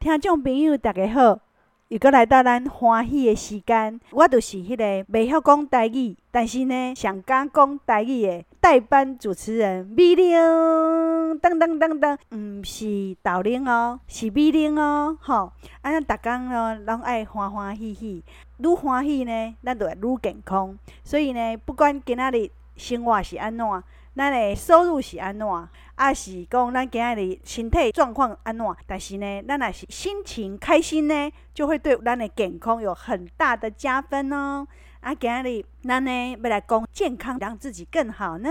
[0.00, 1.38] 听众朋友大家好，
[1.88, 15.52] 又阁来到咱欢喜的时间，我就是迄个袂晓讲台语，但是呢，上敢讲台语的代班主持人美玲，噔噔噔噔，毋是豆玲哦，是美玲哦，吼，
[15.82, 18.24] 啊，咱逐工哦，拢爱欢欢喜喜，
[18.56, 23.66] 愈欢喜呢，咱就会愈健康，所以呢，不管今仔日生活是安怎。
[24.16, 25.46] 咱的收入是安怎，
[26.00, 34.66] 啊是讲咱今仔日身体状况安怎，但是呢，咱若是心情开心呢，就会对咱的健康有很大的加分哦。
[35.00, 36.10] 啊，今日咱呢
[36.42, 38.50] 要来讲健康，让自己更好呢，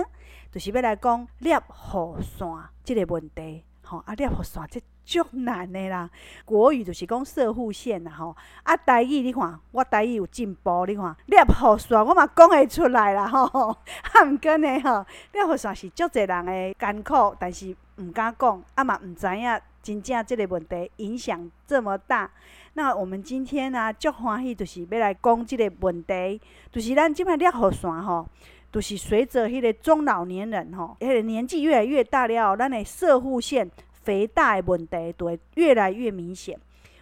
[0.51, 2.47] 就是要来讲摄护腺
[2.83, 3.63] 这个问题。
[3.81, 6.07] 吼，啊，摄护腺这足难的啦。
[6.45, 8.35] 国语就是讲摄护腺啦，吼。
[8.61, 13.69] 啊，台语你看，我台语有进步，你看摄护腺我嘛讲会出来啦，吼。
[13.69, 22.29] 啊，毋过呢，吼，摄护腺是足侪人的艰苦，但是毋敢讲，啊嘛毋知影真正这个问题影响这么大。
[22.73, 26.39] 那我们今天呢，足欢喜，就是要来讲这个问题，
[26.71, 28.27] 就是咱即摆摄护腺吼，
[28.71, 33.69] 就是随着迄个中老年人吼，迄个年纪越来越大了，咱的摄护腺
[34.09, 36.59] 肥大的问题就会越来越明显。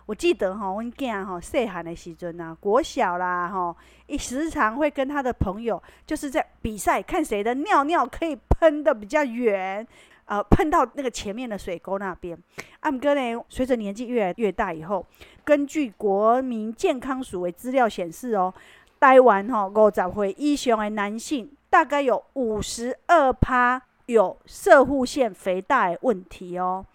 [0.07, 3.73] 我记得吼，阮囝吼细汉的时阵啊，国小啦吼，
[4.07, 9.87] 一时常会跟他的朋友，就是在比赛，看谁的尿尿可以喷得比较远，
[10.25, 12.37] 呃，喷到那个前面的水沟那边。
[12.81, 15.05] 啊，毋过呢，随着年纪越来越大以后，
[15.45, 18.53] 根据国民健康署的资料显示哦，
[18.99, 23.81] 台湾吼五十岁以上的男性，大概有五十二趴。
[24.07, 26.85] 有射护腺肥大的问题哦，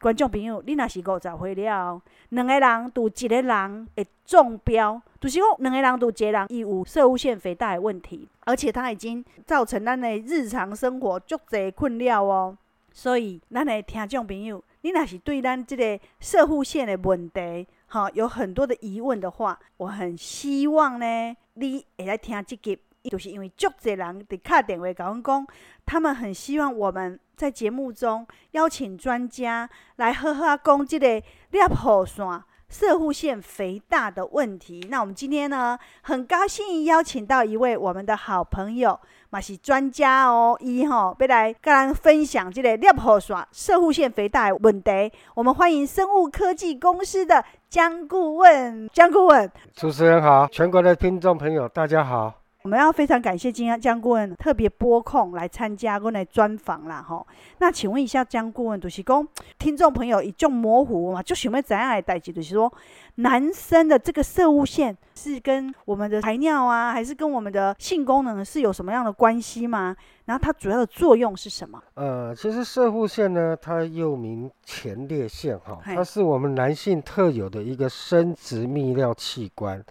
[0.00, 12.56] 观众朋友，你若是五十岁了，两个人拄一个人会中标，就是讲两个人拄一个人伊有射护腺肥大的问题，而且它已经造成咱的日常生活足侪困扰哦。
[12.92, 22.78] 所以，咱的听众朋友，你若是对咱这个射护腺的问题，哈，有很多的疑问的话，我很希望呢，你会来听这集。
[23.04, 25.46] 就是因为足侪人伫敲电话甲阮讲，
[25.86, 34.86] 他们很希望我们在节目中邀请专家来好好讲这个摄护腺、摄护腺肥大的问题。
[34.90, 38.98] 那我们今天呢，很高兴邀请到一位我们的好朋友，
[39.30, 45.10] 嘛是专家哦，伊吼要来跟咱分享这个摄护腺、摄护腺肥大的问题。
[45.34, 49.50] 我们欢迎生物科技公司的江顾问，江顾问。
[49.72, 52.34] 主持人好，全国的听众朋友大家好。
[52.64, 57.24] 我们要非常感谢今天江顾问特别拨空来参加我们的专访啦，吼。
[57.58, 59.26] 那请问一下江顾问，就是讲
[59.60, 62.70] 听众朋友一种模糊嘛，就想要怎样来代志，就是说
[63.14, 69.94] 男生的这个摄护腺是跟我们的排尿啊，还是跟我们的性功能是有什么样的关系吗？
[70.24, 71.80] 然后它主要的作用是什么？
[71.94, 79.82] 呃，其实射护腺呢，它又名前列腺，哈，它是我们男性特有的一个生殖泌尿器官。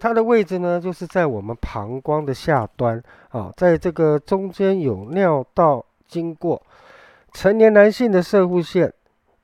[0.00, 6.60] 它的位置呢，就是在我们膀胱的下端啊，在这个中间有尿道经过。
[7.34, 8.92] 成年男性的射护线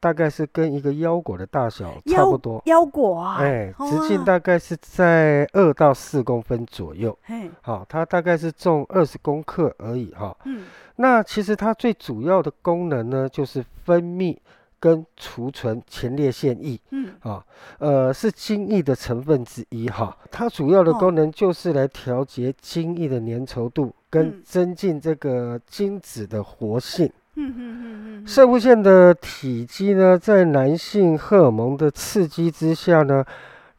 [0.00, 2.62] 大概是跟一个腰果的大小差不多。
[2.64, 3.36] 腰，腰果啊？
[3.38, 7.16] 哎，直径大概是在二到四公分左右。
[7.22, 10.34] 嘿，好，它大概是重二十公克而已哈。
[10.46, 10.64] 嗯，
[10.96, 14.34] 那其实它最主要的功能呢，就是分泌。
[14.78, 17.44] 跟储存前列腺液，嗯，啊，
[17.78, 20.16] 呃，是精液的成分之一哈。
[20.30, 27.10] 它主要的功能就是来调节精液的粘稠度，跟增进这个精子的活性。
[27.34, 28.26] 嗯嗯嗯嗯。
[28.26, 33.24] 射护腺的体积呢，在男性荷尔蒙的刺激之下呢，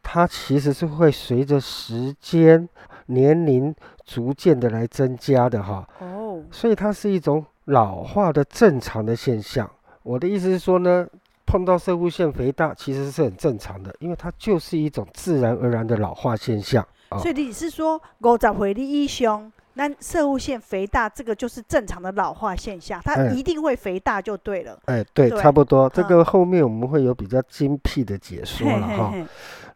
[0.02, 2.68] 它其实是会随着时间、
[3.06, 5.88] 年龄逐渐的来增加的哈。
[6.00, 6.42] 哦。
[6.50, 9.68] 所以它是一种老化的正常的现象。
[10.08, 11.06] 我的意思是说呢，
[11.44, 16.82] 碰到射物腺肥大其实是很正常的，因为它就是一种自然而然的老化现象。
[17.10, 24.78] 哦、所以你是说五十岁以上，那射物腺肥大这个就是正常的老化现象，它一定会肥大就对了。
[24.86, 25.90] 哎，对，对差不多。
[25.90, 29.12] 这个后面我们会有比较精辟的解说了哈。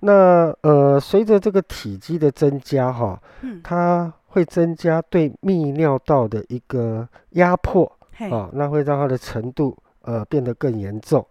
[0.00, 7.85] 那呃，随着这个体积的增加哈，嗯，它会增加对泌尿道的一个压迫
[8.31, 9.76] 啊，那会让它的程度。
[10.02, 11.26] 呃，变得更严重，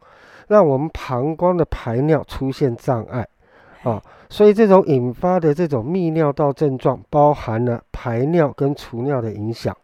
[0.47, 3.27] 让我们膀胱的排尿出现障碍，
[3.83, 9.75] 啊，所以这种引发的这种泌尿道症状，包含了排尿跟储尿的影响，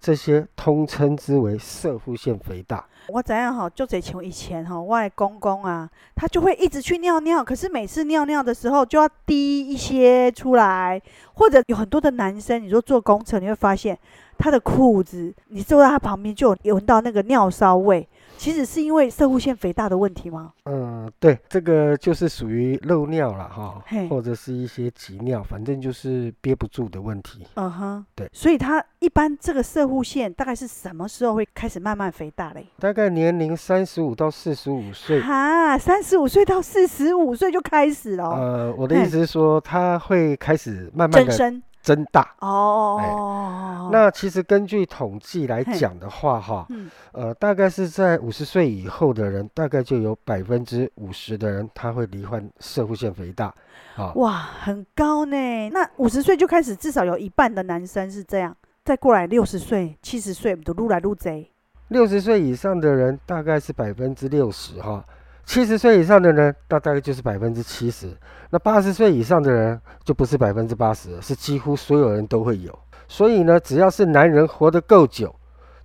[0.00, 2.84] 这些通称之为射护腺肥大。
[3.08, 11.00] 我怎样哈，就得从以前哈，我的公公啊，他就会一直去尿尿，可是每次尿尿的时候就要滴一些出来，
[11.34, 13.96] 或者有很多的男生，你说坐工程，你会发现
[14.36, 18.06] 他的裤子，你坐在他旁边就有闻到那个尿骚味。
[18.36, 20.52] 其实是因为射护腺肥大的问题吗？
[20.64, 27.46] 嗯，对，这个就是属于漏尿了哈，或者是一些急尿，反正就是憋不住的问题。
[27.54, 32.66] 嗯哼，对，所以他一般这个射护腺大概是什么时候会开始慢慢肥大嘞？
[32.78, 35.20] 大概年龄三十五到四十五岁。
[35.20, 38.28] 哈，三十五岁到四十五岁就开始了。
[38.30, 41.62] 呃，我的意思是说，他会开始慢慢的增生。
[41.86, 53.54] 增大哦、哎，那其实根据统计来讲的话，哈，嗯，呃，大概是在五十岁以后的人，大概就有百分之五十的人他会罹患射护腺肥大，
[53.94, 55.36] 啊，哇，很高呢。
[55.70, 61.52] 那五十岁就开始，至少有一半的男生是这样，再过来六十岁、七十岁都撸来撸贼。
[61.86, 65.04] 六十岁以上的人大概是百分之六十，哈。
[65.46, 68.14] 七十岁以上的人，大概就是百分之七十。
[68.50, 72.76] 那八十岁以上的人，就不是百分之八十，是几乎所有人都会有。
[73.08, 75.34] 所以呢，只要是男人活得够久，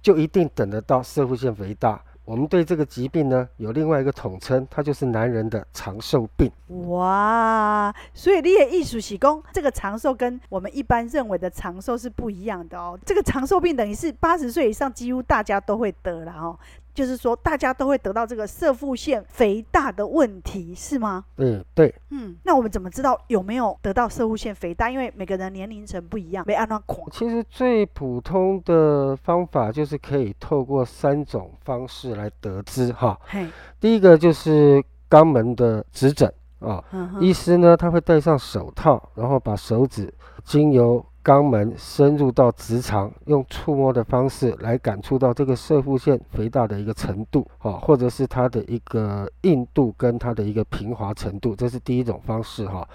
[0.02, 2.02] 就一定等得到摄护腺肥大。
[2.24, 6.50] 我们对这个疾病呢，有另外一个统称，它就是男人的长寿病。
[6.90, 12.98] 哇，所以你也艺术喜功，这个长寿跟我们一般认为的长寿是不一样的哦。
[13.06, 16.58] 这个长寿病等于是八十岁以上几乎大家都会得了哦。
[17.02, 21.26] 就是说，大家都会得到这个射腹腺肥大的问题，是吗？
[21.38, 21.92] 嗯，对。
[22.12, 24.88] 嗯，那我们怎么知道有没有得到摄护腺肥大？
[24.88, 27.02] 因为每个人年龄层不一样，没按那款。
[27.12, 33.20] 其实最普通的方法就是可以透过三种方式来得知哈。
[33.24, 33.48] 嘿，
[33.80, 40.14] 第一个就是肛门的指诊啊，嗯、医师呢他会戴上手套，然后把手指
[40.44, 41.04] 经由。
[41.24, 52.88] 肛门深入到直肠，用触摸的方式来感触到这个射护腺肥大的一个程度，哈，或者是它的一个硬度跟它的一个平滑程度，这是第一种方式，哈。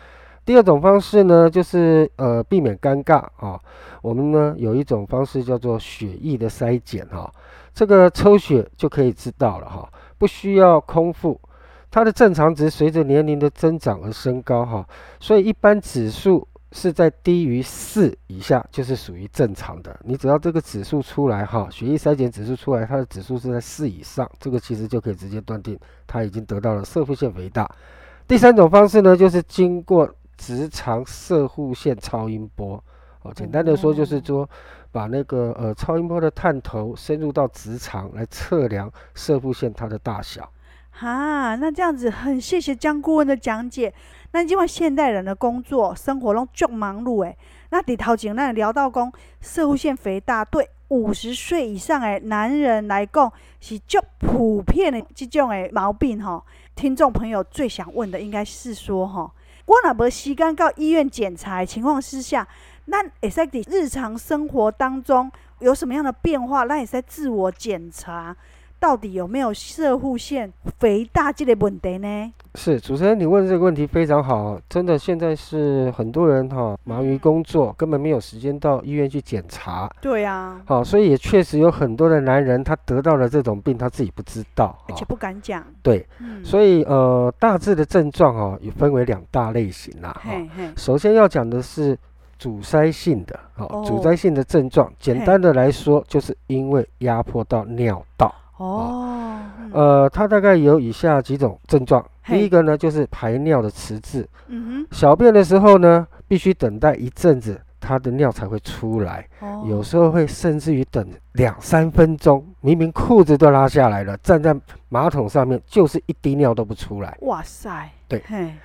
[0.44, 3.60] 第二种方式呢，就是呃避免尴尬啊，
[4.02, 7.32] 我们呢有一种方式叫做血液的筛检，哈，
[7.72, 9.88] 这个抽血就可以知道了，哈，
[10.18, 11.40] 不需要空腹，
[11.90, 14.86] 它的正常值随着年龄的增长而升高，哈，
[15.20, 16.46] 所以一般指数。
[16.76, 19.98] 是在低于四以下，就是属于正常的。
[20.04, 25.76] 你只要这个指数出来哈，血液筛检指数出来，它的指数是在四以上，这个其实就可以直接断定
[26.06, 27.66] 它已经得到了射护腺肥大。
[28.28, 32.82] 第三种方式呢，就是经过直肠射护腺超音波。
[33.22, 34.48] 哦，简单的说就是说，
[34.92, 40.48] 把那个呃超音波的探头深入到直肠来测量射护腺它的大小。
[40.90, 43.92] 哈，那这样子很谢谢江顾问的讲解。
[44.36, 47.34] 那因为现代人的工作生活拢足忙碌诶，
[47.70, 49.10] 那里头前咱聊到讲，
[49.40, 56.44] 社会腺肥大对五十岁以上的男人来讲是足普遍的这种诶毛病吼。
[56.74, 59.32] 听众朋友最想问的应该是说吼，
[59.64, 62.46] 我若无时间到医院检查情况之下，
[62.86, 68.36] 咱会使伫日常生活当中有什么样的变化，咱会使自我检查。
[68.78, 72.32] 到底有没有射护腺肥大这个问题呢？
[72.54, 79.90] 是主持人，你问这个问题非常好，真的，现在是很多人哈、哦、忙于工作，根本没有时间到医院去检查。
[80.00, 85.64] 对呀、啊，好，所以也确实有很多的男人他得到了这种病，他自己不知道，而且不敢讲。
[85.82, 90.18] 对，嗯、所以呃，大致的症状哦，也分为两大类型啦。
[90.22, 91.98] 嘿嘿首先要讲的是
[92.38, 98.34] 阻塞性的，好、哦，阻塞性的症状，简单的来说，就是因为压迫到尿道。
[98.56, 99.38] 哦，
[99.72, 102.04] 呃，它大概有以下几种症状。
[102.24, 104.26] 第一个呢，就是排尿的迟滞。
[104.48, 109.28] 嗯哼，小便的时候呢，必须等待一阵子，它的尿才会出来。
[109.40, 114.56] 哦，有时候会甚至于等两三分钟，明明裤子都拉下来了，站在
[114.88, 117.16] 马桶上面，就是一滴尿都不出来。
[117.20, 117.90] 哇塞！
[118.08, 118.22] 对，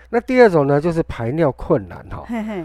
[0.10, 2.24] 那第二种呢，就是排尿困难哈。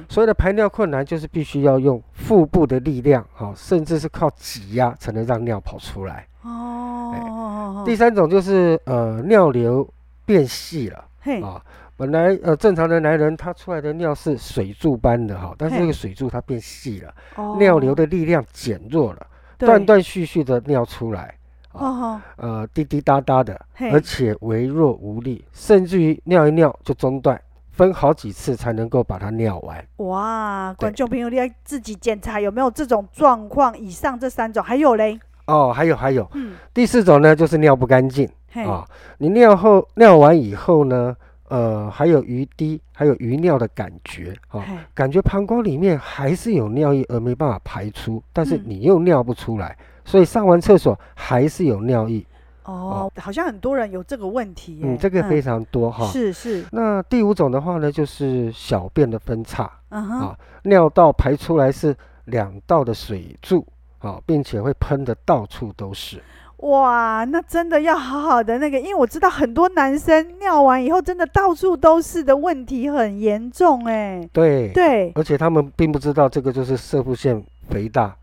[0.09, 6.27] 所谓的排尿困难，就是必须要用腹部的力量哈，甚至是靠挤压才能让尿跑出来。
[6.47, 9.87] 哦，第三种就是呃尿流
[10.25, 11.43] 变细了，嘿。
[11.43, 11.61] 啊，
[11.97, 19.27] 本来呃正常的男人他出来的尿是水柱般的哈，但是这个水柱它变细了，哦，尿流的力量减弱了，
[19.59, 21.35] 断断续续的尿出来，
[21.73, 23.59] 哦，呃滴滴答答的，
[23.91, 27.41] 而且微弱无力，甚至于尿一尿就中断，
[27.73, 29.83] 分好几次才能够把它尿完。
[29.97, 35.19] 哇，观众朋友，你要自己检查有没有这种状况，以上这三种还有嘞。
[35.47, 38.29] 哦，还有还有，嗯，第四种呢，就是尿不干净
[38.67, 38.85] 啊。
[39.19, 41.17] 你尿后尿完以后呢，
[41.49, 52.27] 呃，还有余滴，还有余尿的感觉啊，感觉膀胱里面还是有尿液而没办法排出，但是你又尿不出来，所以上完厕所还是有尿意。
[52.65, 54.81] 哦，好像很多人有这个问题。
[54.83, 56.05] 嗯，这个非常多哈。
[56.07, 56.67] 是是。
[56.73, 63.65] 那第五种的话呢，就是小便的分叉啊，尿道排出来是两道的水柱。
[64.07, 66.23] 啊，并且会喷的到处都是。
[66.59, 74.27] 哇，那真的要好好的那个，因为我知道很多男生尿完以后，真的到处都是的问题很严重哎。
[74.33, 78.17] 对对，而且他们并不知道这个就是摄护腺肥大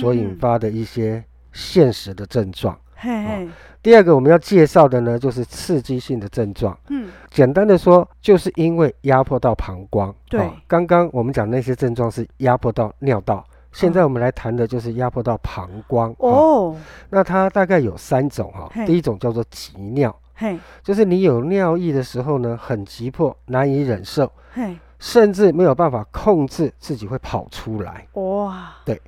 [0.00, 2.78] 所引发的一些现实的症状。
[2.94, 3.48] 嘿嘿。
[3.82, 6.78] 第二个我们要介绍的呢，就是刺激性的症状。
[6.90, 10.14] 嗯，简单的说，就是因为压迫到膀胱。
[10.28, 13.44] 对，刚刚我们讲那些症状是压迫到尿道。
[13.72, 16.76] 现在我们来谈的就是压迫到膀胱哦，哦，
[17.08, 18.86] 那它大概有三种哈、哦。
[18.86, 28.06] 第一种叫做急尿，嘿，就是你有尿意的时候呢，很急迫，难以忍受，嘿，甚至没有办法控制自己会跑出来。
[28.14, 29.00] 哇，对，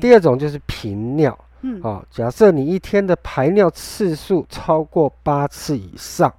[0.00, 6.32] 第二种就是频尿，嗯，哦，假设你一天的排尿次数超过八次以上。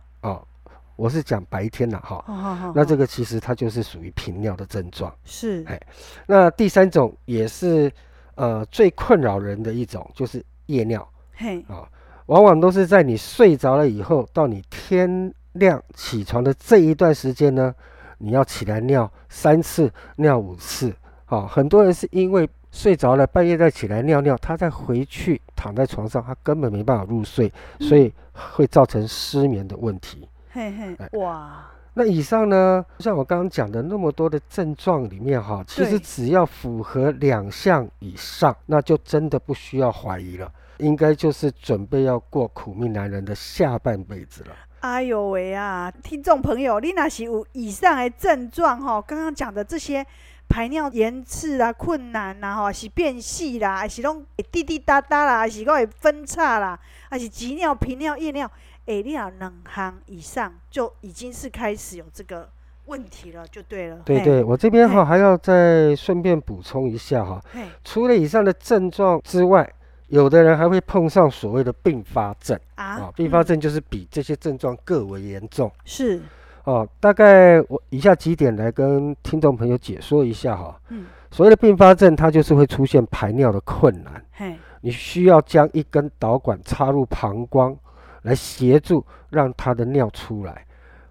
[0.96, 5.12] 我是讲白天呐，哈，那这个其实它就是属于频尿的症状。
[5.24, 5.80] 是，哎，
[6.28, 7.92] 那第三种也是
[8.36, 11.08] 呃最困扰人的一种，就是夜尿。
[11.34, 11.90] 嘿，啊，
[12.28, 17.74] 往往都是在你睡着了以后，到你天亮起床的这一段时间呢，
[18.20, 20.94] 你要起来尿三次、尿五次。
[21.26, 30.28] 啊，很多人是因为睡着了，半夜再起来尿尿，他再回去躺在床上，他根本没办法入睡，所以会造成失眠的问题。
[30.54, 31.66] 嘿嘿，哇！
[31.94, 44.56] 那以上呢，像我刚刚讲的那么多的症状里面哈，其实只要符合两项以上，那就真的不需要怀疑了，应该就是准备要过苦命男人的下半辈子了。
[44.82, 50.06] 哎呦喂啊，听众朋友，你那是有以上的症状哈，刚刚讲的这些
[50.50, 56.80] 排尿延迟啊、困难呐，哈，是变细啦，还是拢滴滴答答啦，还是讲会分叉啦，
[57.10, 58.50] 还是急尿、频尿、夜尿。
[58.88, 62.50] 哎，你啊，两行以上就已经是开始有这个
[62.88, 63.98] 问题了，就对了。
[64.04, 67.40] 对对，我这边哈还要再顺便补充一下哈，
[67.84, 69.72] 除了以上的症状之外，
[70.08, 73.12] 有的人还会碰上所谓的并发症啊。
[73.16, 75.72] 并发症就是比这些症状更为严重。
[75.86, 76.20] 是
[76.64, 80.76] 哦，大概我以下几点来跟听众朋友解说一下哈。
[80.90, 81.06] 嗯。
[81.30, 84.26] 所谓的并发症，它就是会出现排尿的困难。
[84.32, 84.58] 嘿。
[84.82, 87.78] 你需要将一根导管插入膀胱。
[88.24, 90.66] 来协助让他的尿出来，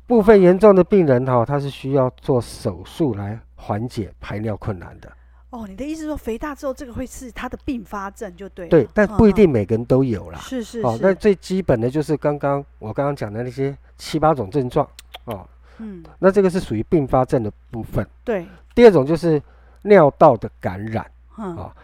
[0.07, 5.11] 部分严重的病人哈，他是需要做手术来缓解排尿困难的。
[5.51, 8.71] 哦，你的意思说肥大之后这个会是他的并发症就对了。
[8.71, 10.39] 对，但不一定每个人都有啦。
[10.39, 10.81] 是是。
[10.83, 14.89] 哦，那最基本的就是刚刚我刚刚讲的那些七八种症状
[15.25, 15.45] 哦。
[15.79, 16.05] 嗯。
[16.21, 18.07] 那这个是属于并发症的部分。
[18.25, 18.47] 对。
[18.77, 19.43] 第二种就是
[19.83, 21.05] 尿道的感染。
[21.37, 21.57] 嗯。
[21.57, 21.75] 啊。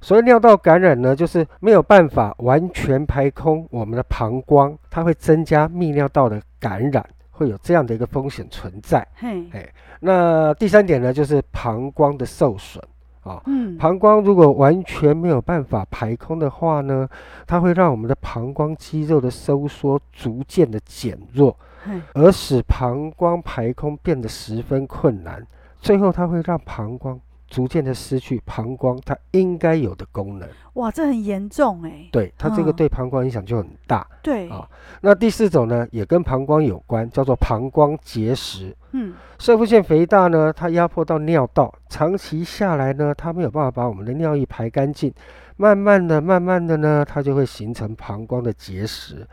[0.00, 9.06] 所以尿道感染呢，就是没有办法完全排空我们的膀胱，它会增加泌尿道的感染，会有这样的一个风险存在。
[9.14, 9.68] 嘿，哎，
[10.00, 12.82] 那第三点呢，就是膀胱的受损
[13.22, 13.42] 啊。
[13.44, 17.06] 嗯，膀胱如果完全没有办法排空的话呢，
[17.46, 21.54] 它会让我们的膀胱肌肉的收缩逐渐的减弱，
[22.14, 25.46] 而使膀胱排空变得十分困难，
[25.78, 27.20] 最后它会让膀胱。
[27.50, 32.08] 逐渐的失去膀胱它应该有的功能，哇，这很严重哎。
[32.12, 34.06] 对，它这个对膀胱影响就很大。
[34.22, 34.66] 对啊，
[35.00, 38.74] 那第四种呢，也跟膀胱有关，叫做膀胱结石。
[38.92, 45.12] 嗯，摄护腺肥大呢，它压迫到尿道，长期下来呢，它没有办法把我们的尿液排干净，
[45.56, 49.26] 慢慢的、慢慢的呢，它就会形成膀胱的结石，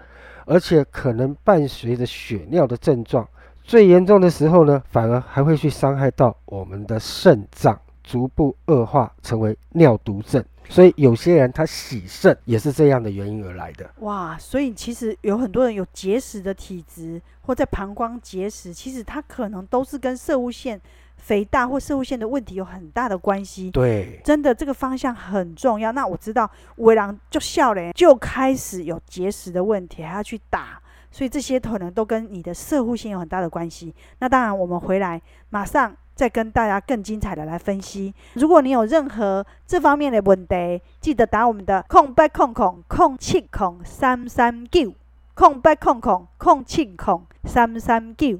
[0.47, 3.27] 而且可能伴随着血尿的症状，
[3.63, 7.79] 最严重的时候呢，反而还会去伤害到我们的肾脏。
[8.07, 13.89] 逐步恶化成为尿毒症，所以有些人他洗肾也是这样的原因而来的。
[13.99, 20.79] 哇，所以其实有很多人有结石的体质，或在膀胱结石，其实他可能都是跟射护腺
[21.17, 23.69] 肥大或射护腺的问题有很大的关系。
[23.71, 25.91] 对，真的这个方向很重要。
[25.91, 33.93] 那我知道有的人就笑了，就开始有结石的问题，还要去打，所以这些可能都跟你的射护腺有很大的关系。
[34.19, 35.93] 那当然，我们回来马上。
[36.17, 38.11] 再跟大家更精彩的来分析。
[38.33, 44.95] 如果你有任何这方面的问题，记得打我们的空八空空空七空三三九
[45.35, 48.39] 空八空空空七空三三九。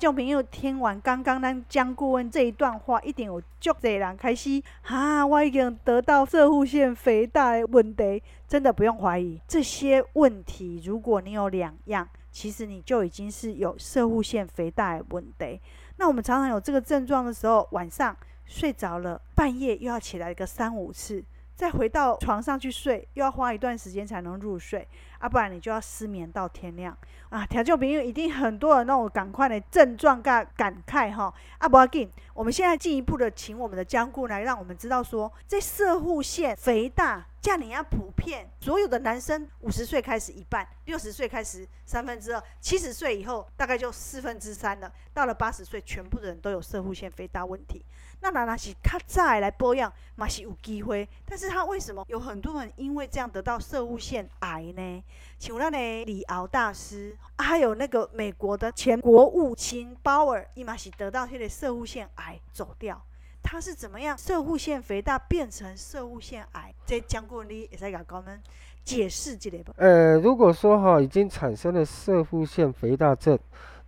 [0.00, 10.80] 众朋友听完刚刚咱江顾问这一段话，一定有足侪人开始啊，我已经得到射护腺肥大的问题，真的不用怀疑这些问题。
[10.86, 15.60] 如果你有两样，其实你就已经是有射护腺肥大的问题。
[15.98, 18.16] 那我们常常有这个症状的时候，晚上
[18.46, 21.22] 睡着了，半夜又要起来个三五次。
[21.54, 24.88] 再回到床上去睡，又要花一段时间才能入睡，
[25.20, 26.96] 啊，不然你就要失眠到天亮
[27.28, 27.46] 啊！
[27.46, 47.84] 调酒朋友一定很多的那种赶快的症状感感慨哈，啊，不要紧，我们现在进一步的请我们的江顾来让我们知道说，这摄护腺肥大这样样普遍，所有的男生五十岁开始一半，六十岁开始三分之二，七十岁以后大概就四分之三了，到了八十岁，全部的人都有摄护腺肥大问题。
[48.22, 51.08] 那哪哪是较早来保养，嘛是有机会。
[51.24, 55.02] 但是他为什么有很多人因为这样得到摄护腺癌呢？
[55.38, 63.00] 请问呢，李敖大师，还有那个美国的前国务卿鲍尔，伊嘛是得到他的摄护腺癌走掉。
[63.42, 66.74] 他是怎么样摄护腺肥大变成摄护腺癌？
[66.84, 68.38] 这江顾问你也在给我们
[68.84, 69.72] 解释这类不？
[69.78, 73.38] 呃，如果说哈已经产生了摄护腺肥大症，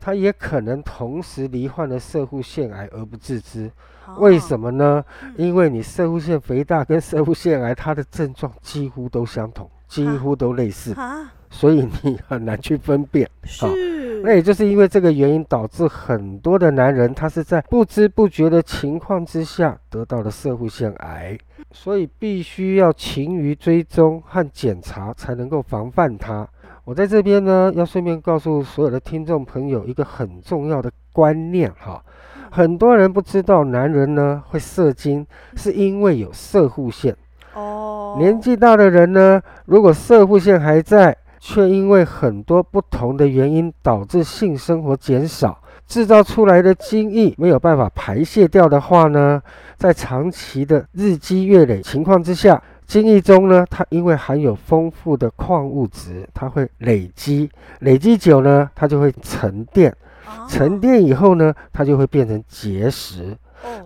[0.01, 3.71] 他也可能同时罹患了摄护腺癌而不自知。
[4.19, 5.05] 为什么呢？
[5.37, 10.95] 因为你射护腺肥大跟射护腺癌，它的症状几乎都相同，几乎都类似，
[11.51, 13.29] 所以你很难去分辨。
[13.45, 13.67] 是，
[14.23, 21.39] 那也就是因为这个原因，导致很多的男人他是在不知不觉的情况之下得到了射护腺癌，
[21.73, 26.47] 所以必须要勤于追踪和检查，才能够防范它。
[26.85, 32.03] 我在这边呢，要顺便告诉所有的听众朋友一个很重要的观念哈。
[32.55, 37.17] 很多人不知道，男人呢会射精，是因为有射护腺。
[37.55, 49.41] 哦，年纪大的人呢，如果射护腺还在，却因为很多不同的原因导致性生活减少，制造出来的精液没有办法排泄掉的话呢，
[49.79, 59.91] 在长期的日积月累情况之下，精液中呢，它因为含有丰富的矿物质，它会累积，累积久呢，它就会沉淀。
[60.49, 63.37] 沉淀以后呢，它就会变成结石。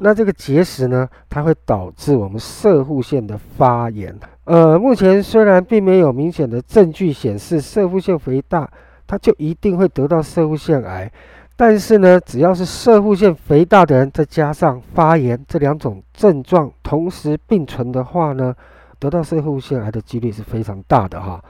[0.01, 4.19] 那这个结石呢，它会导致我们射护腺的发炎。
[4.45, 8.71] 呃，目前虽然并没有明显的证据显示射护腺肥大，
[9.07, 11.11] 它就一定会得到射护腺癌。
[11.57, 18.55] 但是呢，只要是射护腺肥大的人，再加上发炎这两种症状同时并存的话呢，
[18.99, 21.43] 得到射护腺癌的几率是非常大的哈。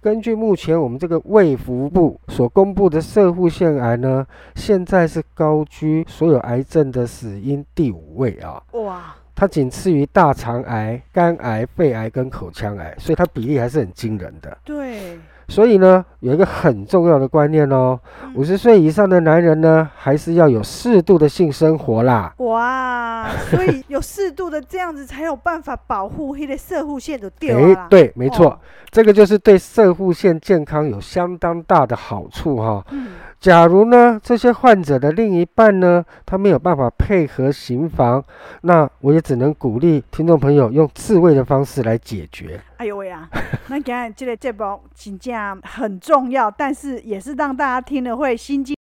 [0.00, 8.62] 根据目前我们这个卫福部所公布的射护腺癌呢，现在是高居所有癌症的死因第五位啊。
[8.72, 9.14] 哇！
[9.34, 14.58] 它仅次于大肠癌、肝癌、肺癌跟口腔癌，所以它比例还是很惊人的。
[14.64, 15.18] 对。
[15.52, 18.00] 所以呢，有一个很重要的观念哦，
[18.34, 22.32] 五十岁以上的男人呢，还是要有适度的性生活啦。
[22.38, 27.86] 哇，所以有适度的这样子，才有办法保护他的射护腺的掉啊。
[27.90, 28.58] 对，没错，哦，
[28.90, 32.84] 这个就是对射护腺健康有相当大的好处哈，哦。
[32.92, 33.08] 嗯。
[33.42, 38.22] 假如呢，这些患者的另一半呢，他没有办法配合行房，
[38.60, 42.60] 那我也只能鼓励听众朋友用自慰的方式来解决。
[42.76, 43.28] 哎呦喂啊，
[43.66, 48.76] 那今天这个节目请假很重要，但是也是让大家听了会心惊。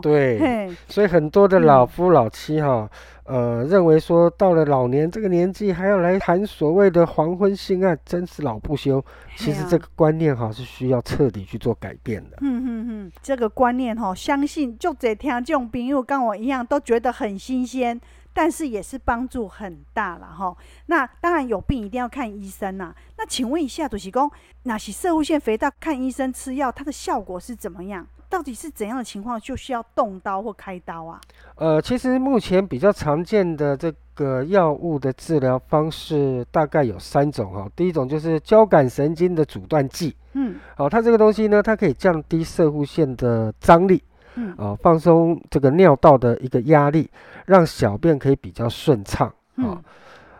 [0.02, 2.90] 对，所以很多的老夫老妻哈，
[3.24, 9.04] 呃，认为说到了老年这个年纪还要来谈所谓的黄昏性爱，真是老不休。
[9.36, 12.38] 其实这个观念哈是需要彻底去做改变的。
[12.40, 17.98] 嗯嗯嗯，这个观念哈，相信就这听这种朋友跟我一样都觉得很新鲜，
[18.32, 20.56] 但是也是帮助很大了哈。
[20.86, 22.94] 那当然有病一定要看医生呐。
[23.16, 24.30] 那请问一下，主席公，
[24.64, 28.06] 那些射物腺肥大看医生吃药，它的效果是怎么样？
[28.30, 31.20] 到底是怎样的情况就需要动刀或开刀啊？
[31.56, 37.68] 呃，其实目前比较常见的这个药物的治疗方式大概有三种哈。
[37.74, 44.02] 第一种就是交感神经的阻断剂，嗯，好，它这个东西呢，它可以降低射护腺的张力，
[44.36, 47.10] 嗯，啊，放松这个尿道的一个压力，
[47.46, 49.82] 让小便可以比较顺畅，啊，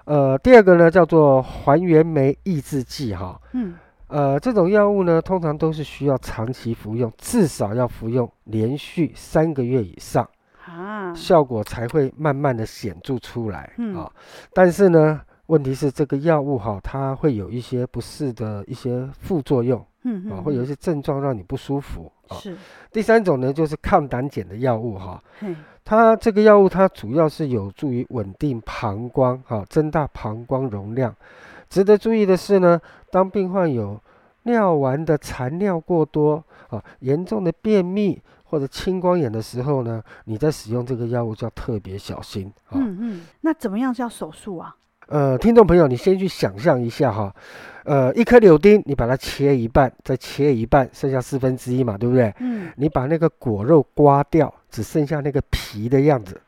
[0.04, 3.74] 呃，第二个呢叫做还原酶抑制剂，哈，嗯。
[4.10, 10.28] 呃，这种药物呢，通常都是需要长期服用，至少要服用连续三个月以上，
[10.66, 14.10] 啊，效果才会慢慢的显著出来，嗯、啊。
[14.52, 22.36] 但是呢，问题是这个药物哈，它会有一些不适的一些副作用，嗯啊，会有一些症状让你不舒服，啊。
[22.36, 22.56] 是。
[22.90, 25.22] 第三种呢，就是抗胆碱的药物哈，
[25.84, 31.14] 它这个药物它主要是有助于稳定膀胱，哈，增大膀胱容量。
[31.68, 34.00] 值得注意的是呢，当病患有
[34.44, 42.52] 尿完的残尿过多啊，严重的便秘或者青光眼的时候呢，你在使用这个药物就要特别小心。
[42.72, 44.74] 嗯嗯，那怎么样叫手术啊？
[45.08, 47.34] 呃，听众朋友，你先去想象一下哈，
[47.82, 52.32] 呃，一颗柳丁，你把它切一半，再切一半，剩下四分之一嘛，对不对？
[52.38, 52.70] 嗯。
[52.76, 56.40] 你把那个果肉刮掉，只剩下那个皮的样子，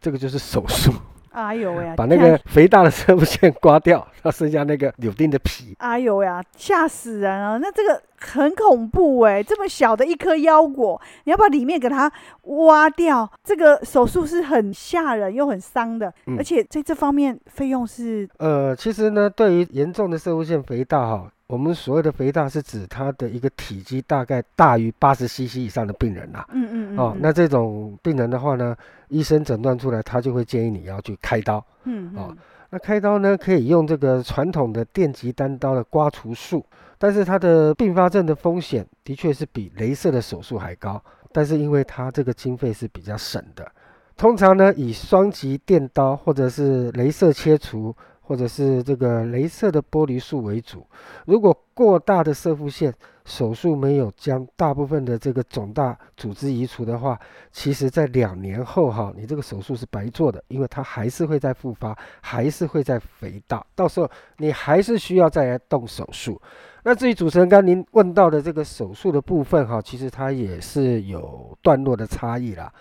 [0.00, 0.90] 这个就是手术。
[1.38, 1.92] 哎呦喂！
[1.96, 5.74] 把那个肥大的射物腺刮掉， 它剩下那个柳丁的皮。
[5.78, 7.58] 哎呦呀，吓死人了！
[7.60, 12.10] 那这个很恐怖哎，这么小的一颗腰果，你要把里面给它
[12.42, 18.28] 挖掉，这个手术是很吓人又很伤的，嗯、而且在这方面费用是……
[18.38, 21.30] 呃，其实呢，对于严重的射物腺肥大哈。
[21.46, 26.46] 我们所谓的肥大是指它的一个体积大概大于八十 CC 以上的病人啦。
[26.52, 26.98] 嗯嗯嗯。
[26.98, 28.74] 哦，那这种病人的话呢，
[29.08, 31.62] 医生诊断出来，他就会建议你要去开刀。
[31.84, 32.22] 嗯嗯。
[32.22, 32.36] 哦，
[32.70, 36.64] 那开刀呢，可以用这个传统的电极单刀的刮除术，
[36.96, 41.02] 但是它的并发症的风险的确是比镭射的手术还高。
[41.32, 43.70] 但是因为它这个经费是比较省的，
[44.16, 47.94] 通常呢以双极电刀或者是镭射切除。
[48.28, 50.86] 或者是这个镭射的剥离术为主。
[51.24, 52.92] 如果过大的射护腺
[53.28, 57.20] 手术没有将大部分的这个肿大组织移除的话，
[57.52, 66.40] 其实在两年后哈，你这个手术是白做的，因为它还是会再复发，还是会再肥大，到时候你还是需要再来动手术。
[66.84, 72.72] 那至于主持人刚您问到的这个手术的部分哈，其实它也是有段落的差异啦。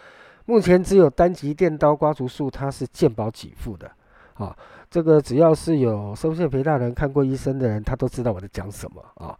[0.45, 3.91] 目前只有单极电刀刮除术，它是健保给付的。
[4.35, 4.55] 啊，
[4.89, 9.37] 这个只要是有摄护腺肥大人看过医生的人，他都知道我在讲什么啊。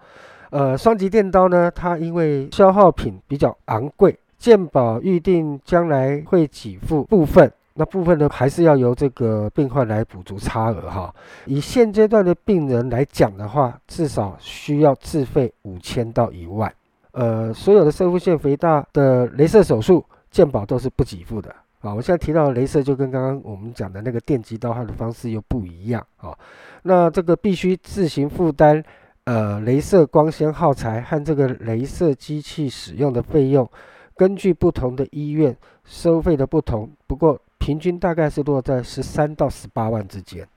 [0.50, 11.14] 呃，双极电刀呢，它因为消耗品比较昂贵，健保预定将来会给付部分，那部分呢还是要由这个病患来补足差额哈。
[11.46, 16.74] 以现阶段的病人来讲的话，至少需要自费五千到一万。
[17.12, 21.54] 呃，所有的摄护腺肥大的雷射手术，健保都是不给付的。
[21.82, 26.36] 啊，我现在提到的镭射就跟刚刚我们讲的那个电击刀，它的方式又不一样啊。
[26.84, 28.84] 那这个必须自行负担，
[29.28, 33.70] 呃，镭射光纤耗材和这个镭射机器使用的费用，
[34.16, 40.48] 根据不同的医院收费的不同，不过平均大概是落在十三到十八万之间。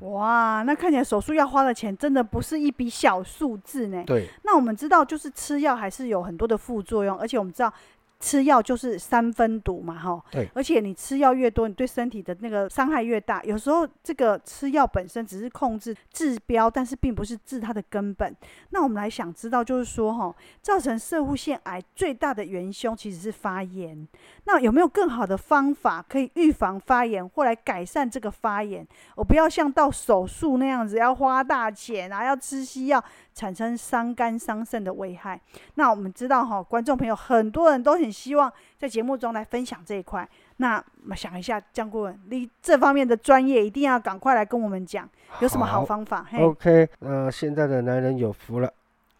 [0.00, 4.04] 哇，那看起来手术要花的钱真的不是一笔小数字呢。
[4.04, 4.28] 对。
[4.44, 7.72] 那我们知道，就是吃药还是有很多的副作用，而且我们知道。
[8.20, 13.42] 吃药就是三分毒嘛，哈，对，而且你吃药越多，你对身体的那个伤害越大。
[13.44, 18.34] 有时候这个吃药本身只是控制治标，但是并不是治它的根本。
[18.70, 24.06] 那我们来想知道，就是说，哈，造成射护腺癌最大的元凶其实是发炎。
[24.44, 28.86] 那有没有更好的方法可以预防发炎，或来改善这个发炎？
[29.14, 33.02] 我不要像到手术那样子，要花大钱啊，要吃西药，
[33.38, 35.40] 产生伤肝伤肾的危害。
[35.76, 38.08] 那我们知道，哈，观众朋友很多人都很。
[38.18, 40.28] 希望在节目中来分享这一块。
[40.56, 48.72] 那我想一下，江顾问，你这方面的专业一定要赶快来跟我们讲，有什么好方法？OK，呃，现在的男人有福了。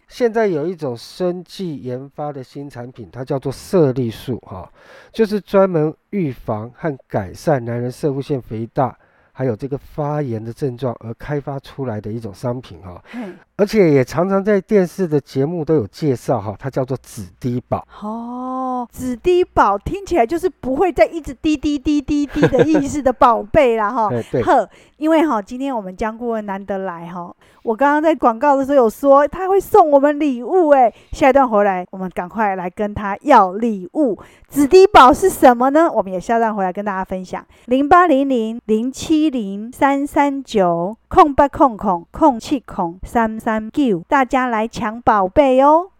[0.08, 4.68] 现在有一种生技研发的新产品，它叫做色利素，哈，
[5.12, 8.98] 就是专门预防和改善男人射物腺肥大，
[9.38, 13.00] 还有这个发炎的症状而开发出来的一种商品，哈。
[13.54, 17.86] 而且也常常在电视的节目都有介绍哈，它叫做紫滴宝。
[18.02, 24.08] 哦，紫滴宝听起来就是不会再一直滴滴滴滴滴的意思的宝贝啦哈。
[24.30, 24.42] 对。
[24.42, 34.18] 呵，因为哈，今天我们江顾问难得来哈，我刚刚在广告的时候有说他会送我们礼物哎，下一段回来我们赶快来跟他要礼物。
[34.48, 35.90] 紫滴宝是什么呢？
[35.92, 37.44] 我们也下段回来跟大家分享。
[37.66, 43.38] 零八零零零七零三三九空八空空空七空三。
[43.38, 45.92] 三九大家来抢宝贝哦！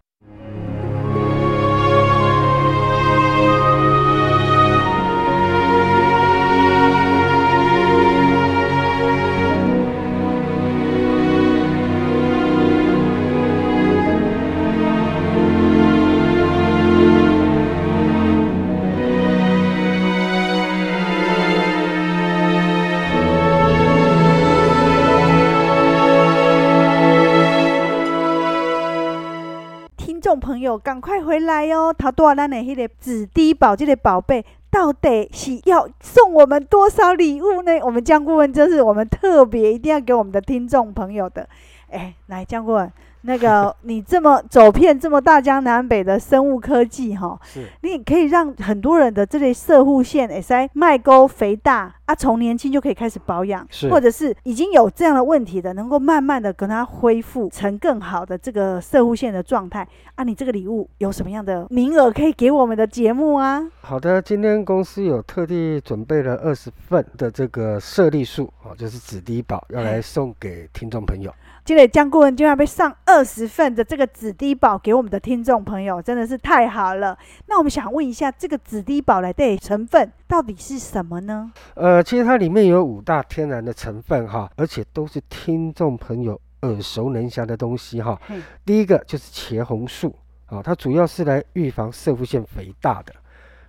[30.29, 31.91] 众朋友，赶快回来哟！
[31.91, 37.79] 他多少咱的迄个紫低宝这个宝贝，到底是要送我们多少礼物呢？
[37.81, 41.49] 我们江顾问这是我们特别一定要给我们的听众朋友的。
[41.89, 47.39] 哎，来江顾问，那个你这么走遍这么大江南北的生物科技哈，
[47.81, 51.93] 你可以让很多人的这类摄护腺会使麦沟肥大。
[52.05, 60.23] 啊，从年轻就可以开始保养，是或者是已经有这样的问题的，能够慢慢的跟它恢复成更好的这个摄护腺的状态啊。
[60.23, 63.63] 你这个礼物有什么样的名额可以给我们的节目啊？
[63.81, 71.31] 好的，今天公司有特地准备了二十份的这个舍利素啊，就是紫低宝，要来送给听众朋友。
[71.63, 77.17] 今天江顾问就要被上二十份的这个紫低保给我们的听众朋友，真的是太好了。
[77.47, 81.51] 那我们想问一下，这个紫低保来的成分到底是什么呢？
[81.73, 88.21] 呃，其实它里面有五大天然的成分哈，而且都是听众朋友耳熟能详的东西哈。
[88.63, 93.15] 第一个就是茄红素啊，它主要是来预防摄护腺肥大的。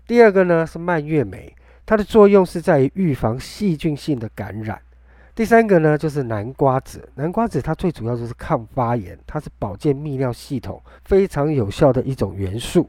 [0.06, 4.78] 第二个呢是蔓越莓，它的作用是在于预防细菌性的感染。
[5.40, 7.08] 第三个呢，就是南瓜子。
[7.14, 12.86] 南瓜子它最主要就是抗发炎，它是保健泌尿系统非常有效的一种元素。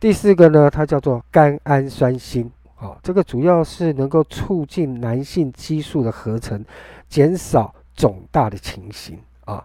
[0.00, 6.64] 第四个呢，它叫做甘氨酸锌，啊，这个主要是能够促进男性激素的合成，
[7.10, 9.62] 减少肿大的情形啊。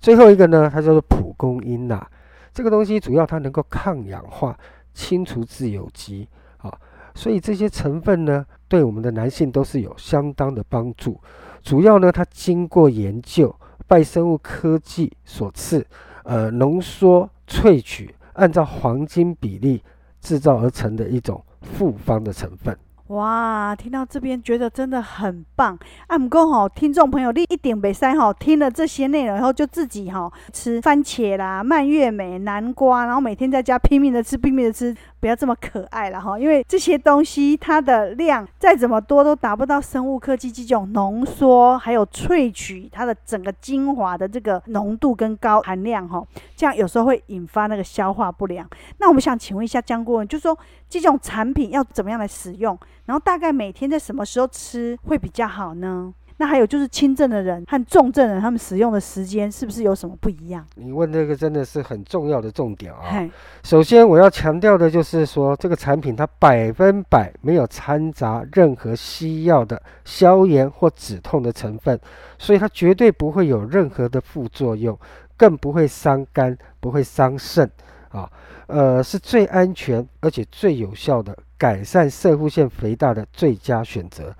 [0.00, 2.04] 最后一个呢，它叫做蒲公英呐，
[2.52, 4.58] 这个东西主要它能够抗氧化、
[4.94, 6.76] 清除自由基，啊，
[7.14, 11.20] 所以这些成分呢，对我们的男性都是有相当的帮助。
[11.62, 13.54] 主要呢，它经过研究，
[13.86, 15.86] 拜生物科技所赐，
[16.24, 19.82] 呃，浓缩萃取，按照黄金比例
[20.20, 22.76] 制造而成的一种复方的成分。
[23.08, 25.78] 哇，听到这边觉得真的很棒。
[26.06, 34.96] 啊，不过吼，听众朋友，你一定袂使吼，听了这些内容以后就自己吼吃番茄啦、蔓越莓、南瓜，然后每天在家拼命的吃，拼命的吃。
[35.22, 48.68] 不要这么可爱了哈，因为这些东西它的量再怎么多都达不到生物科技这种浓缩还有萃取它的整个精华的这个浓度跟高含量哈，这样有时候会引发那个消化不良。
[48.98, 50.58] 那我们想请问一下江顾问，就是说
[50.88, 56.12] 这种产品要怎么样来使用，然后大概每天在什么时候吃会比较好呢？
[56.38, 60.66] 那还有就是轻症的人和重症人，他们使用的时间是不是有什么不一样？
[60.74, 63.28] 你问这个真的是很重要的重点啊！
[63.62, 71.98] 首先我要强调的就是说，这个产品它百分百没有掺杂任何西药的消炎或止痛的成分，
[72.38, 74.98] 所以它绝对不会有任何的副作用，
[75.36, 77.70] 更不会伤肝，不会伤肾
[78.08, 78.30] 啊！
[78.66, 84.34] 呃，是最安全而且最有效的改善摄护腺肥大的最佳选择。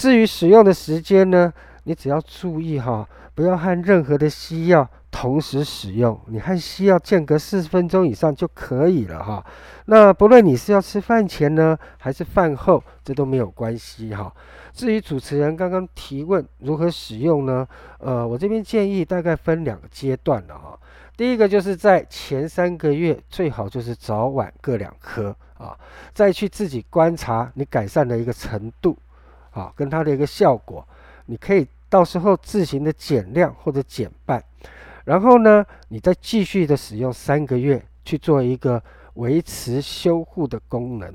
[0.00, 1.52] 至于使用的时间呢，
[1.84, 9.44] 你只要注意哈，不要和任何的西药同时使用，你和西药间隔四十分钟以上就可以了哈。
[9.84, 14.32] 那不论你是要吃饭前呢，还是饭后，这都没有关系哈。
[14.72, 17.68] 至于主持人刚刚提问如何使用呢？
[17.98, 20.80] 呃，我这边建议大概分两个阶段了哈。
[21.14, 25.76] 第一个就是在前三个月，最好就是早晚各两颗啊，
[26.14, 28.96] 再去自己观察你改善的一个程度。
[29.50, 30.86] 好，跟它的一个效果，
[31.26, 34.42] 你可以到时候自行的减量或者减半，
[35.04, 38.82] 然后呢，你再继续的使用三个月去做一个
[39.14, 41.12] 维持修护的功能。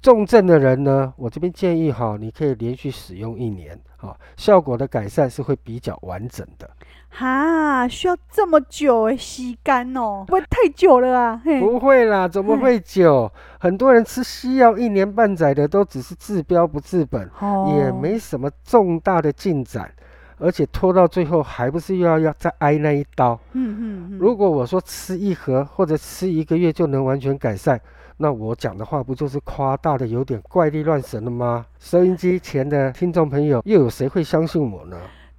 [0.00, 6.70] 重症的人呢，我这边建议哈，你可以连续使用一年，啊，效果的改善是会比较完整的。
[7.10, 11.42] 哈，需要这么久诶，吸干哦，不会太久了啊？
[11.58, 13.30] 不会啦，怎么会久？
[13.58, 19.90] 很多人吃西药一年半载的，都只是治标不治本，哦，也没什么重大的进展，
[20.38, 23.38] 而且拖到最后还不是又要要再挨那一刀？
[23.52, 24.18] 嗯嗯嗯。
[24.18, 27.80] 如果我说吃一盒或者吃一个月就能完全改善，
[28.18, 31.66] 那我讲的话不就是夸大的有点怪力乱神了吗？
[31.80, 34.96] 收音机前的听众朋友，又有谁会相信我呢？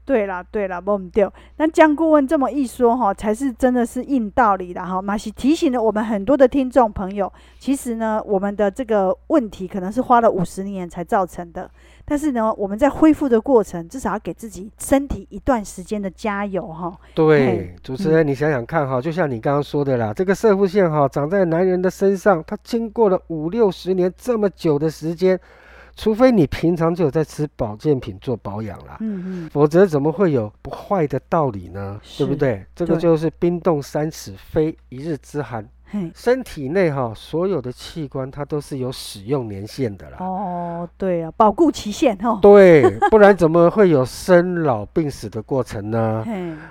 [0.10, 1.30] 对啦，对啦，不对。
[1.58, 5.00] 那江顾问这么一说哈，才是真的是硬道理啦哈。
[5.00, 11.70] 马西提醒了我们很多的听众朋友，其实呢，我们的这个问题可能是花了五十年才造成的，
[12.06, 16.92] 但是呢，我们在恢复的过程，至少要给自己身体一段时间的加油哈。
[17.14, 25.40] 对，主持人，你想想看哈，就像你刚刚说的啦，这个射护腺哈长在男人的身上，它经过了五六十年这么久的时间。
[25.96, 32.00] 除非你平常就有在吃保健品做保养啦，嗯嗯，否则怎么会有不坏的道理呢？
[32.18, 32.66] 对不对？
[32.76, 35.68] 这个就是冰冻三尺非一日之寒。
[36.14, 40.18] 身体内哈所有的器官它都是有使用年限的啦。
[40.20, 42.38] 哦，对啊，保固期限哦。
[42.40, 46.24] 对，不然怎么会有生老病死的过程呢？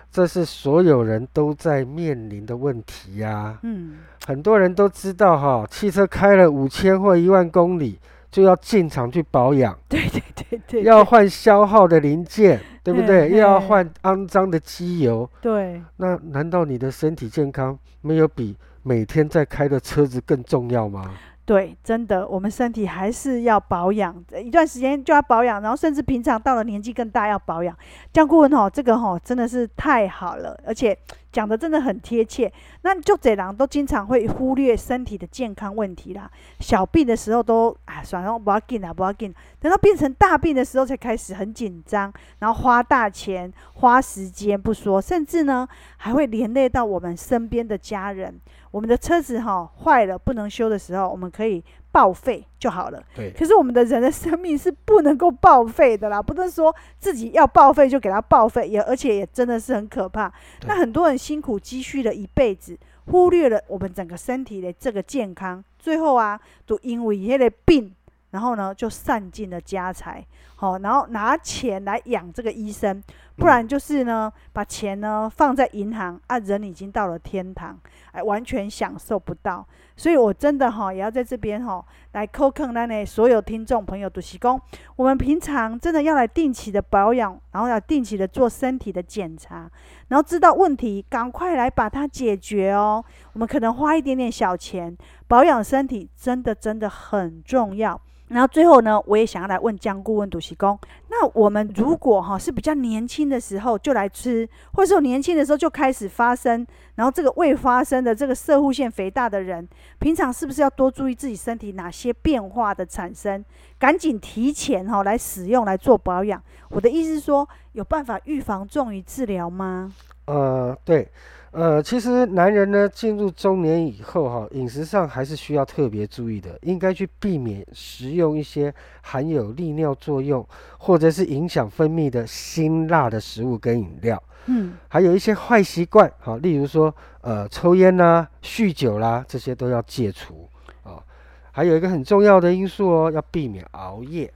[0.08, 3.58] 这是所有人都在面临的问题呀、啊。
[3.64, 7.98] 嗯，很多人都知道哈，汽车开了五千或一万公里。
[8.30, 13.30] 就要进厂去保养， 对对对对，要换消耗的零件，对不对？
[13.30, 15.82] 又要换肮脏的机油，对。
[15.96, 21.10] 那难道你的身体健康没有比每天在开的车子更重要吗？
[21.44, 24.14] 对，真的，我们身体还是要保养，
[24.44, 27.74] 一段时间就要保养，然后甚至平常到了年纪更大要保养。
[28.12, 30.96] 江顾问吼，这个吼真的是太好了，而且。
[31.30, 36.30] 讲的真的很贴切，那就这人都经常会忽略身体的健康问题啦。
[36.60, 39.34] 小病的时候都啊，算了，不要紧啦，不要紧。
[39.60, 48.40] 等到变成大病的时候，才开始很紧张，然后花大钱、花时间不说，甚至呢还会连累到我们身边的家人。
[48.70, 51.62] 我们的车子哈坏了不能修的时候，我们可以。
[51.98, 53.02] 报废就好了。
[53.16, 53.32] 对。
[53.32, 60.32] 可是我们的人的生命是不能够报废的啦，不能说自己要报废就给他报废，也而且也真的是很可怕。
[60.68, 67.92] 那很多人辛苦积蓄了一辈子，忽略了我们整个身体的这个健康，最后啊，都因为那个病，
[68.30, 70.24] 然后呢就散尽了家财。
[70.54, 73.02] 好，然后拿钱来养这个医生，
[73.38, 77.78] 不然就是呢把钱呢放在银行啊，人已经到了天堂，
[78.10, 79.64] 哎，完全享受不到。
[79.96, 84.60] 所以，我真的哈也要在这边哈来扣坑那里所有听众朋友，都是讲，
[84.96, 89.70] 我们平常真的要来定期的保养，然后要定期的做身体的检查，
[90.08, 93.04] 然后知道问题，赶快来把它解决哦。
[93.32, 94.96] 我们可能花一点点小钱
[95.26, 98.00] 保养身体，真的真的很重要。
[98.28, 100.78] 然后最后呢，我也想要来问江顾问主席公，
[101.20, 113.44] 那我们如果哈是比较年轻的时候就来吃，或者说年轻的时候就开始发生，然后这个未发生的这个射护腺肥大的人，平常是不是要多注意自己身体哪些变化的产生，
[113.80, 116.40] 赶紧提前哈来使用来做保养？
[116.68, 119.92] 我的意思是说，有办法预防重于治疗吗？
[120.26, 121.10] 呃，对。
[121.58, 130.46] 呃，其实男人呢，进入中年以后，哈，饮食上还是需要特别注意的，应该去避免食用一些含有利尿作用
[130.78, 134.22] 或者是影响分泌的辛辣的食物跟饮料。
[134.46, 140.48] 嗯，还有一些坏习惯，哈，例如说，呃，抽烟啦、啊、酗酒啦，这些都要戒除
[140.84, 141.02] 啊。
[141.50, 144.32] 还有一个很重要的因素哦，要避免熬夜。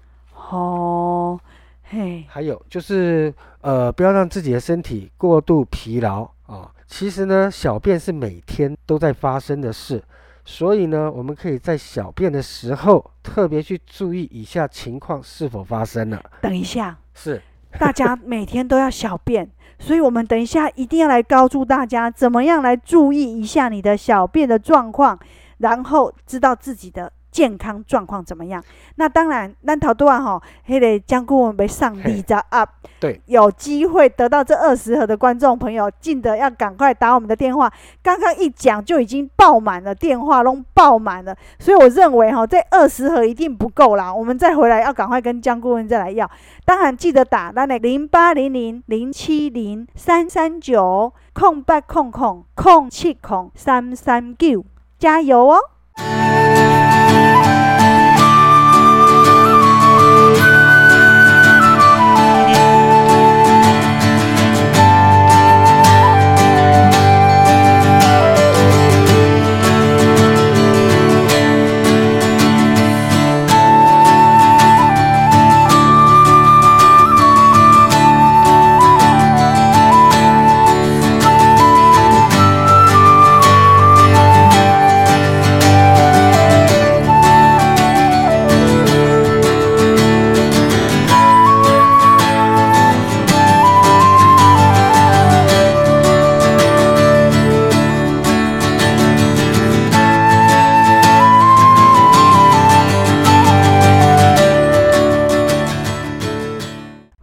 [0.51, 1.39] 哦，
[1.85, 6.71] 嘿，还有就是，呃，不要让自己的身体过度疲劳啊。
[6.87, 10.03] 其实呢，小便是每天都在发生的事，
[10.45, 16.23] 所以呢，我们可以在小便的时候特别去注意以下情况是否发生了。
[16.41, 17.41] 等一下，是
[17.81, 25.19] 大家每天都要小便，所以我们等一下一定要来告诉大家怎么样来注意一下你的小便的状况，
[25.59, 27.12] 然后知道自己的。
[27.33, 28.62] 健康状况怎么样？
[28.97, 32.68] 那当然，咱头拄仔吼，迄个江顾问被上二十盒，
[33.01, 37.73] 对，有机会得到这二十盒的观众朋友，记得要赶快打我们的电话。
[38.03, 44.12] 刚刚一讲就已经爆满了，电话都爆满了，所以我认为哈，这二十盒一定不够啦。
[44.12, 46.31] 我们再回来要赶快跟江顾问再来要。
[46.66, 54.64] 当然记得打咱的零八零零零七零三三九空八空空空七空三三九，
[54.99, 55.59] 加油哦！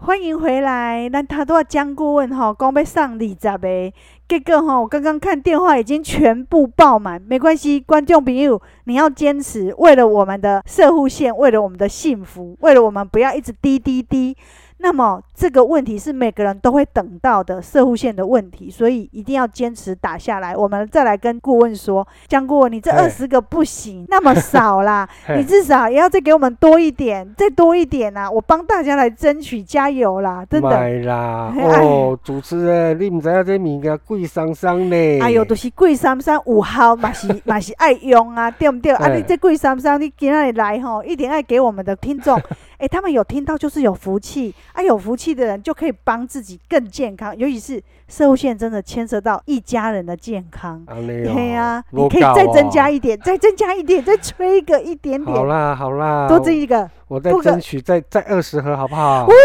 [0.10, 1.08] 欢迎回来。
[1.10, 3.94] 那他都要江顾问哈，讲要上二十个，
[4.28, 7.22] 结果哈，我刚刚看电话已经全部爆满。
[7.22, 14.36] 没关系，观众朋友，你要坚持，为了我们的社户线，为了我们的幸福，为了我们不要一直滴滴滴。
[14.82, 20.56] 那么这个问题是每个人都会等到的摄护线的问题，所以一定要坚持打下来。
[20.56, 28.30] 我们再来跟顾问说，江顾问，你这二十个不行，那么少啦， 你至少也要再给我们多一点，再多一点啊！
[28.30, 30.46] 我帮大家来争取，加油啦！
[30.50, 30.90] 真的。
[31.04, 35.20] 啦， 哦，主持人，你唔知影这物件贵三三呢？
[35.22, 38.94] 哎呦，都是贵桑桑，有效嘛是 嘛是爱用啊，对不对？
[38.94, 42.40] 啊，你这贵三三，你今日来吼，一定爱给我们的听众。
[42.80, 44.82] 哎，他们有听到就是有福气啊！
[44.82, 50.84] 有福气的人就可以帮自己更健康，尤其是寿险真的牵涉到一家人的健康。
[50.86, 55.36] 对呀，你可以再增加一点，再增加一点，再吹个一点点。
[55.36, 59.26] 好啦好啦，多增一个，我再争取再再二十盒，好不好？
[59.26, 59.34] 哇！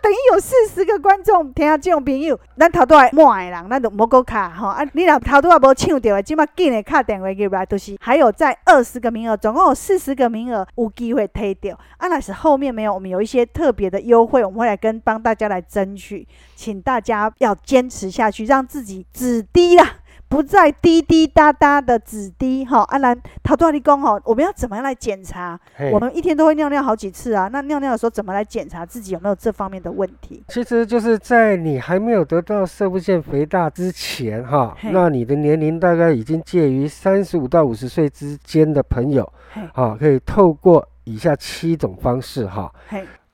[0.00, 4.82] 等于有四十个观众听下这种朋友，咱头拄来满的人，咱就莫搁卡吼啊！
[4.92, 11.76] 你若头拄啊无抢到的，即马紧的敲电话入来，就是还有在二十个名额，总共有四十个名额，有机会推掉。
[11.96, 19.96] 啊，那是后面没有，我们有一些特别的优惠，我们会来跟帮大家来争取，请大家要坚持下去，让自己止低啦。
[20.28, 25.58] 不再滴滴答答的止滴哈，阿兰陶多利公哈，我们要怎么样来检查？
[25.90, 30.44] 我们一天都会尿尿好几次啊，那尿尿的时候怎么来检查自己有没有这方面的问题？
[30.48, 39.32] 其实就是在你还没有得到射物腺肥大之前哈，那你的年龄大概已经介于三十五到五十岁之间的朋友，
[39.72, 42.70] 好，可以透过以下七种方式哈。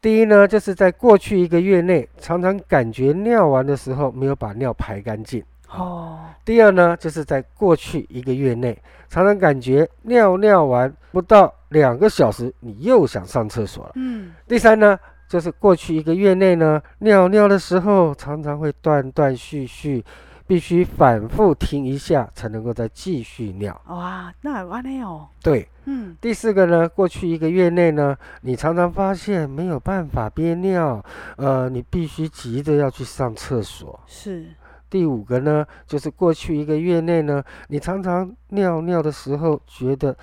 [0.01, 5.43] 第一呢，就是在过去一个月内，常常感觉尿完的时候没有把尿排干净。
[5.77, 13.93] 哦，第二呢，就是在过去一个月内，常常感觉尿尿完不到两个小时，你又想上厕所了。
[13.97, 14.33] 嗯。
[14.47, 14.99] 第三呢，
[15.29, 20.05] 就是过去一个月内呢，尿尿的时候常常会断断续续，
[20.47, 23.81] 必须反复停一下才能够再继续尿。
[23.89, 25.27] 哇，那有安尼哦。
[25.43, 26.17] 对，嗯。
[26.21, 31.03] 第四个呢，过去一个月内呢，你常常发现没有办法憋尿，
[31.37, 33.99] 呃，你必须急着要去上厕所。
[34.07, 34.47] 是。
[34.95, 40.17] 第五个呢，就是过去一个月内呢，你常常尿尿的时候觉得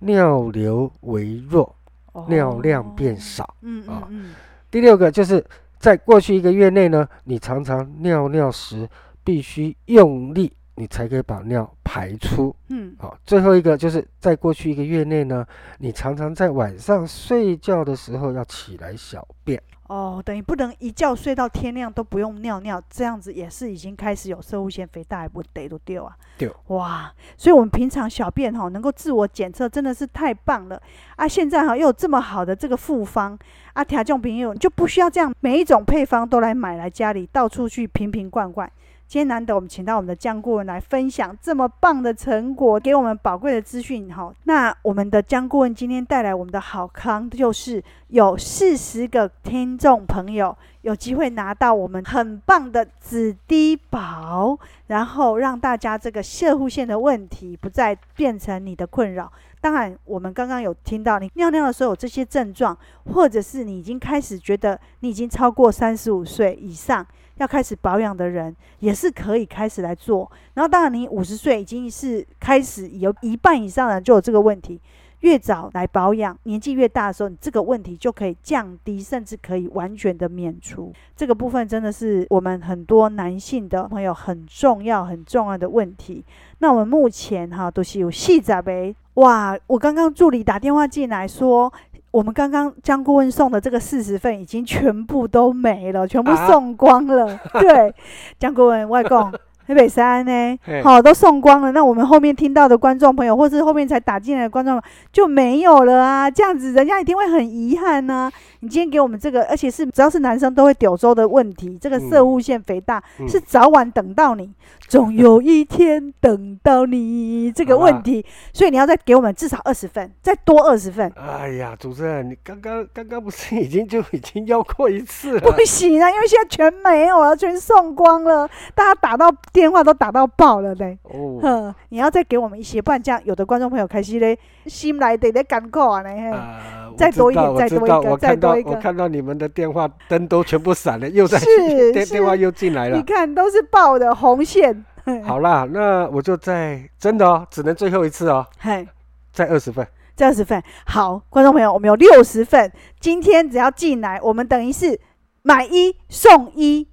[0.00, 1.76] 尿流微弱，
[2.10, 3.54] 哦、尿量变少。
[3.60, 4.34] 嗯嗯嗯。
[4.68, 5.44] 第六个就是
[5.78, 8.88] 在过去一个月内呢，你常常尿尿时
[9.22, 12.52] 必须用力，你才可以把尿排出。
[12.66, 12.92] 嗯。
[12.98, 15.46] 好，最后一个就是在过去一个月内呢，
[15.78, 19.62] 你常常在晚上睡觉的时候要起来小便。
[19.90, 26.16] 哦，等于不能一觉睡到天亮都不用尿尿，这样子也是已经开始有摄护腺肥大，还不得都丢啊？
[26.38, 30.80] 丢，哇，所以我们平常小便哈能够自我检测，真的是太棒了
[31.16, 31.26] 啊！
[31.26, 33.36] 现在哈又有这么好的这个复方
[33.72, 38.70] 啊，听众朋友就不需要这样每一种配方都来买来家里到处去瓶瓶罐罐。
[39.10, 44.32] 今天难得我们请到我们的江顾问来分享这么棒的成果，给我们宝贵的资讯哈。
[44.44, 54.56] 那我们的江顾问今天带来我们的好康，就是有四十个听众朋友有机会拿到我们很棒的止滴宝，
[54.86, 59.32] 然后让大家这个摄护腺的问题不再变成你的困扰。
[59.60, 62.78] 当然，我们刚刚有听到你尿尿的时候有这些症状，
[63.12, 67.04] 或者是你已经开始觉得你已经超过三十五岁以上。
[67.40, 74.78] 要开始保养的人也是可以开始来做，然后当然你五十岁已经是开始有一半以上的人就有这个问题，
[75.20, 80.92] 越早来保养，年纪越大的时候，你这个问题就可以降低，甚至可以完全的免除。
[81.16, 86.22] 这个部分真的是我们很多男性的朋友很重要很重要的问题。
[86.58, 89.56] 那我们目前哈都是有细仔呗，哇！
[89.66, 91.72] 我刚刚助理打电话进来说。
[92.10, 97.26] 我们刚刚江顾问送的这个四十份已经全部都没了，全部送光了。
[97.52, 97.94] 啊、对，
[98.38, 99.32] 江顾问外公。
[99.70, 101.70] 台北山呢，好、哦，都送光了。
[101.70, 106.28] 那我们后面听到的观众朋友，或是后面才打进来的观众就没有了啊。
[106.28, 108.32] 这样子，人家一定会很遗憾呢、啊。
[108.62, 114.52] 你今天给我们这个，而且是只要是男生都会丢粥的问题，这个色物腺肥大、嗯、是早晚等到你，
[114.88, 118.26] 总有一天等到你这个问题。
[118.52, 121.10] 所以你要再给我们至少二十份，再多二十份。
[121.14, 125.52] 哎呀，主持人，你刚刚刚刚不是已经就 已经要过一次了？
[125.52, 129.30] 不行啊，因为现在全没有了，全送光了，大家打到。
[129.60, 130.98] 电话都打到爆了嘞！
[131.02, 136.30] 哦，哼，你要再给我们一些，不然这样有的观众朋友开始嘞，心来得咧感慨啊嘞！
[136.32, 138.70] 呃，再多一点，再多一个，再多一个。
[138.70, 141.38] 我看到你们的电话灯都全部闪了，又在
[141.92, 142.96] 电电话又进来了。
[142.96, 144.82] 你看都是爆的红线。
[145.26, 148.46] 好啦，那我就再真的哦，只能最后一次哦。
[148.60, 148.88] 嘿，
[149.30, 149.86] 再二十份，
[150.16, 150.62] 再二十份。
[150.86, 154.98] 好，观众朋友，我们有六十份，今天只要进来，我们等于是
[155.42, 156.88] 买一送一。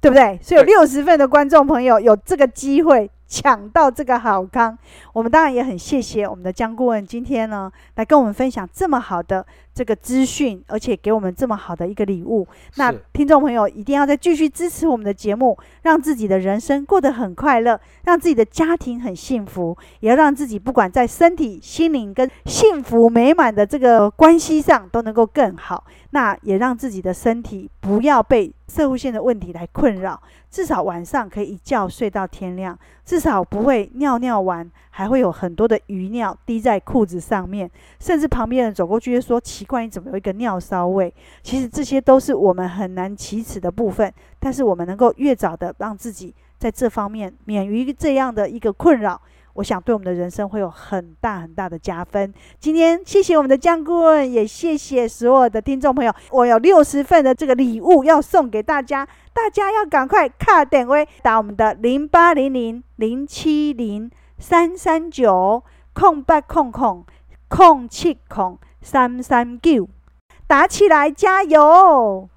[0.00, 0.38] 对不对？
[0.42, 4.78] 所以有六十份的观众朋友有这个机会抢到这个好康，
[5.12, 9.44] 我们当然也很谢谢我们的江顾问今天呢来跟我们分享这么好的
[9.78, 12.44] 这个资讯，而且给我们这么好的一个礼物。
[12.74, 25.84] 那听众朋友一定要再继续支持我们的节目，让自己的人生过得很快乐，让自己的家庭很幸福，也要让自己不管在身体、心灵跟幸福美满的这个关系上都能够更好。
[26.10, 30.20] 那也让自己的身体不要被摄护腺的问题来困扰，
[30.50, 37.70] 至少晚上可以一觉睡到天亮，至少不会尿尿完还会有很多的余尿滴在裤子上面，
[38.00, 41.14] 甚至旁边人走过去就说奇怪，你怎么有一个尿骚味？
[41.42, 49.20] 其实这些都是我们很难启齿的部分，但是我们能够越早的让自己在这方面免于这样的一个困扰。
[49.54, 52.32] 我想对我们的人生会有很大很大的加分。
[52.60, 56.14] 今天谢谢我们的江顾问，也谢谢所有的听众朋友。
[56.30, 64.08] 我有六十份的这个礼物要送给大家，大家要赶快卡点位打我们的零八零零零七零
[64.38, 65.60] 三三九
[65.92, 67.04] 空八空空
[67.48, 68.56] 空七空
[68.90, 69.86] 三三九，
[70.46, 72.30] 打起来加油！